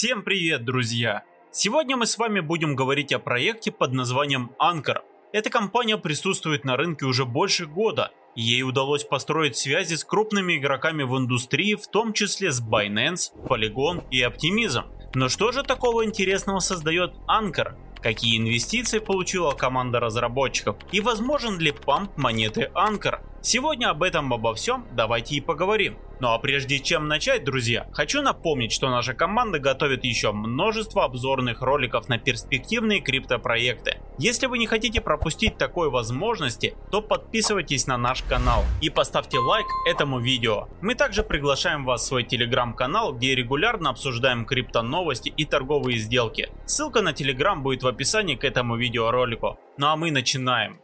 [0.00, 1.24] Всем привет, друзья!
[1.50, 4.98] Сегодня мы с вами будем говорить о проекте под названием Anchor.
[5.32, 11.02] Эта компания присутствует на рынке уже больше года, ей удалось построить связи с крупными игроками
[11.02, 14.84] в индустрии, в том числе с Binance, Polygon и Optimism.
[15.16, 17.74] Но что же такого интересного создает Anchor?
[18.00, 23.18] Какие инвестиции получила команда разработчиков и возможен ли памп монеты Anchor?
[23.40, 25.96] Сегодня об этом обо всем давайте и поговорим.
[26.20, 31.62] Ну а прежде чем начать, друзья, хочу напомнить, что наша команда готовит еще множество обзорных
[31.62, 33.98] роликов на перспективные криптопроекты.
[34.18, 39.66] Если вы не хотите пропустить такой возможности, то подписывайтесь на наш канал и поставьте лайк
[39.86, 40.68] этому видео.
[40.80, 46.50] Мы также приглашаем вас в свой телеграм-канал, где регулярно обсуждаем крипто новости и торговые сделки.
[46.66, 49.58] Ссылка на телеграм будет в описании к этому видеоролику.
[49.76, 50.80] Ну а мы начинаем.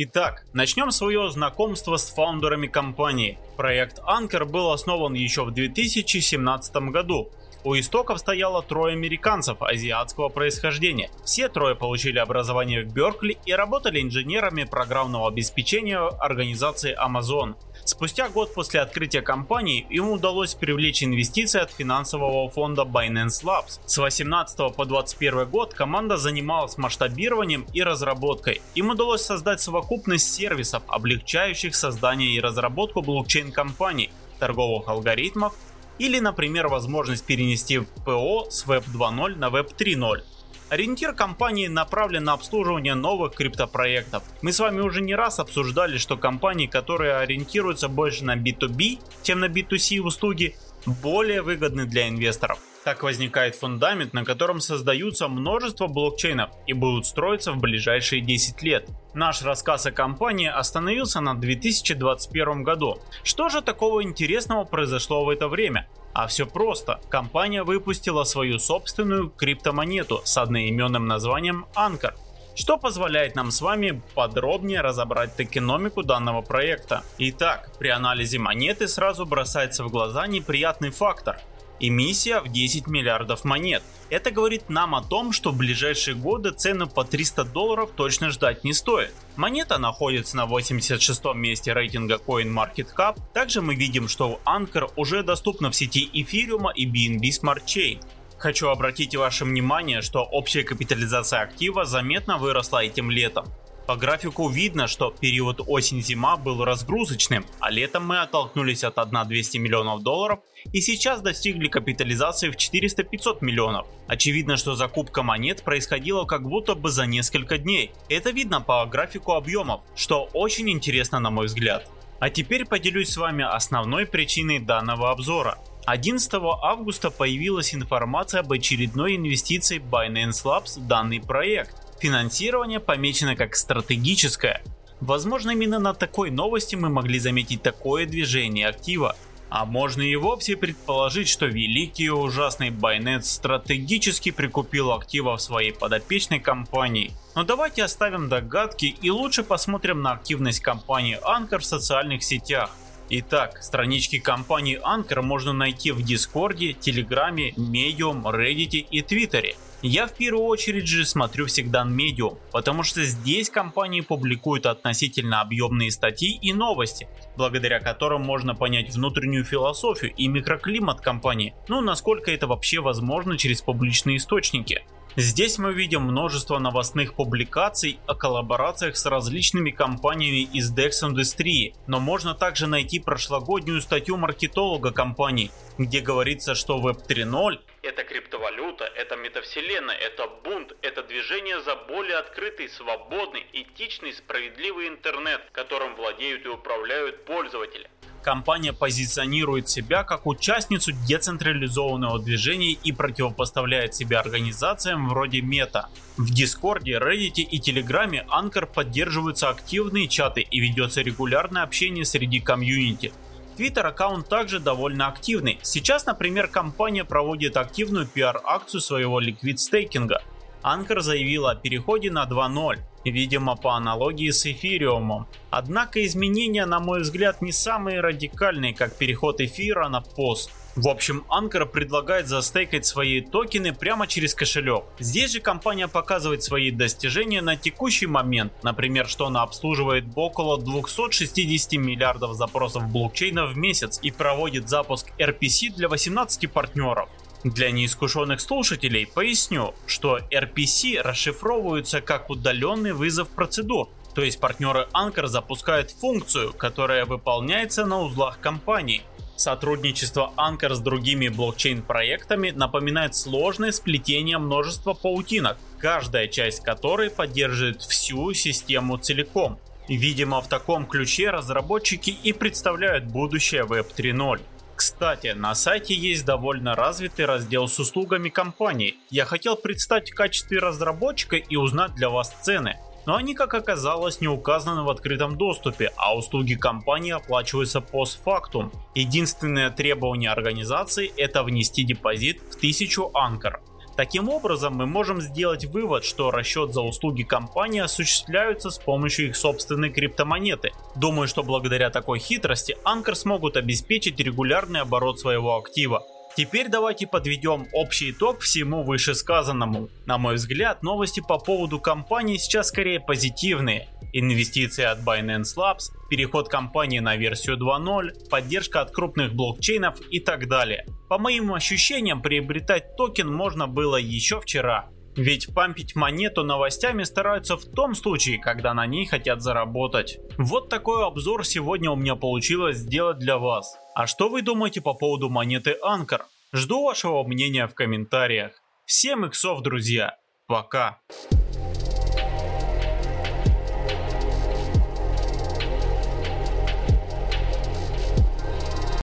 [0.00, 3.36] Итак, начнем свое знакомство с фаундерами компании.
[3.56, 7.32] Проект Anchor был основан еще в 2017 году.
[7.64, 11.10] У истоков стояло трое американцев азиатского происхождения.
[11.24, 17.56] Все трое получили образование в Беркли и работали инженерами программного обеспечения организации Amazon.
[17.84, 23.80] Спустя год после открытия компании им удалось привлечь инвестиции от финансового фонда Binance Labs.
[23.86, 28.62] С 18 по 21 год команда занималась масштабированием и разработкой.
[28.74, 35.54] Им удалось создать совокупность сервисов, облегчающих создание и разработку блокчейн-компаний, торговых алгоритмов
[35.98, 40.22] или, например, возможность перенести ПО с Web 2.0 на Web 3.0.
[40.70, 44.22] Ориентир компании направлен на обслуживание новых криптопроектов.
[44.42, 49.40] Мы с вами уже не раз обсуждали, что компании, которые ориентируются больше на B2B, чем
[49.40, 50.56] на B2C услуги,
[51.02, 52.58] более выгодны для инвесторов.
[52.84, 58.88] Так возникает фундамент, на котором создаются множество блокчейнов и будут строиться в ближайшие 10 лет.
[59.18, 63.00] Наш рассказ о компании остановился на 2021 году.
[63.24, 65.88] Что же такого интересного произошло в это время?
[66.12, 67.00] А все просто.
[67.08, 72.12] Компания выпустила свою собственную криптомонету с одноименным названием Anchor
[72.54, 77.04] что позволяет нам с вами подробнее разобрать токеномику данного проекта.
[77.18, 81.38] Итак, при анализе монеты сразу бросается в глаза неприятный фактор.
[81.80, 83.82] Эмиссия в 10 миллиардов монет.
[84.10, 88.64] Это говорит нам о том, что в ближайшие годы цену по 300 долларов точно ждать
[88.64, 89.12] не стоит.
[89.36, 93.18] Монета находится на 86 месте рейтинга CoinMarketCap.
[93.34, 98.00] Также мы видим, что Anchor уже доступна в сети Ethereum и BNB Smart Chain.
[98.38, 103.46] Хочу обратить ваше внимание, что общая капитализация актива заметно выросла этим летом.
[103.88, 110.02] По графику видно, что период осень-зима был разгрузочным, а летом мы оттолкнулись от 1-200 миллионов
[110.02, 110.40] долларов
[110.74, 113.86] и сейчас достигли капитализации в 400-500 миллионов.
[114.06, 117.92] Очевидно, что закупка монет происходила как будто бы за несколько дней.
[118.10, 121.90] Это видно по графику объемов, что очень интересно на мой взгляд.
[122.20, 125.56] А теперь поделюсь с вами основной причиной данного обзора.
[125.86, 131.87] 11 августа появилась информация об очередной инвестиции Binance Labs в данный проект.
[132.00, 134.62] Финансирование помечено как стратегическое.
[135.00, 139.16] Возможно именно на такой новости мы могли заметить такое движение актива.
[139.50, 145.72] А можно и вовсе предположить, что великий и ужасный Binance стратегически прикупил актива в своей
[145.72, 147.12] подопечной компании.
[147.34, 152.70] Но давайте оставим догадки и лучше посмотрим на активность компании Anchor в социальных сетях.
[153.10, 159.56] Итак, странички компании Anchor можно найти в Дискорде, Телеграме, Medium, Reddit и Твиттере.
[159.82, 165.40] Я в первую очередь же смотрю всегда на Medium, потому что здесь компании публикуют относительно
[165.40, 167.06] объемные статьи и новости,
[167.36, 173.62] благодаря которым можно понять внутреннюю философию и микроклимат компании, ну насколько это вообще возможно через
[173.62, 174.82] публичные источники.
[175.16, 182.34] Здесь мы видим множество новостных публикаций о коллаборациях с различными компаниями из DEX-индустрии, но можно
[182.34, 189.96] также найти прошлогоднюю статью маркетолога компании, где говорится, что Web 3.0 это криптовалюта, это метавселенная,
[189.96, 197.24] это бунт, это движение за более открытый, свободный, этичный, справедливый интернет, которым владеют и управляют
[197.24, 197.88] пользователи
[198.28, 205.88] компания позиционирует себя как участницу децентрализованного движения и противопоставляет себя организациям вроде Meta.
[206.18, 213.14] В Дискорде, Reddit и Телеграме Ankr поддерживаются активные чаты и ведется регулярное общение среди комьюнити.
[213.58, 215.58] Twitter аккаунт также довольно активный.
[215.62, 220.22] Сейчас, например, компания проводит активную пиар-акцию своего liquid стейкинга.
[220.62, 225.26] Ankr заявила о переходе на 2.0, видимо по аналогии с эфириумом.
[225.50, 230.50] Однако изменения, на мой взгляд, не самые радикальные, как переход эфира на POS.
[230.76, 234.84] В общем, Anchor предлагает застейкать свои токены прямо через кошелек.
[235.00, 241.72] Здесь же компания показывает свои достижения на текущий момент, например, что она обслуживает около 260
[241.72, 247.08] миллиардов запросов блокчейна в месяц и проводит запуск RPC для 18 партнеров.
[247.44, 255.28] Для неискушенных слушателей поясню, что RPC расшифровываются как удаленный вызов процедур, то есть партнеры Anchor
[255.28, 259.02] запускают функцию, которая выполняется на узлах компании.
[259.36, 268.32] Сотрудничество Anchor с другими блокчейн-проектами напоминает сложное сплетение множества паутинок, каждая часть которой поддерживает всю
[268.34, 269.60] систему целиком.
[269.88, 274.40] Видимо, в таком ключе разработчики и представляют будущее Web 3.0.
[274.78, 278.94] Кстати, на сайте есть довольно развитый раздел с услугами компании.
[279.10, 282.78] Я хотел представить в качестве разработчика и узнать для вас цены
[283.08, 288.70] но они, как оказалось, не указаны в открытом доступе, а услуги компании оплачиваются постфактум.
[288.94, 293.62] Единственное требование организации это внести депозит в 1000 анкор.
[293.98, 299.36] Таким образом, мы можем сделать вывод, что расчет за услуги компании осуществляются с помощью их
[299.36, 300.70] собственной криптомонеты.
[300.94, 306.06] Думаю, что благодаря такой хитрости Анкор смогут обеспечить регулярный оборот своего актива.
[306.36, 309.88] Теперь давайте подведем общий итог всему вышесказанному.
[310.06, 313.88] На мой взгляд, новости по поводу компании сейчас скорее позитивные.
[314.12, 320.48] Инвестиции от Binance Labs, переход компании на версию 2.0, поддержка от крупных блокчейнов и так
[320.48, 320.86] далее.
[321.08, 324.90] По моим ощущениям, приобретать токен можно было еще вчера.
[325.16, 330.18] Ведь пампить монету новостями стараются в том случае, когда на ней хотят заработать.
[330.36, 333.76] Вот такой обзор сегодня у меня получилось сделать для вас.
[333.96, 336.26] А что вы думаете по поводу монеты Анкор?
[336.52, 338.52] Жду вашего мнения в комментариях.
[338.86, 340.16] Всем иксов, друзья.
[340.46, 341.00] Пока.